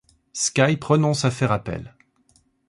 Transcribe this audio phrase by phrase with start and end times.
[0.33, 1.93] Skype renonce à faire appel.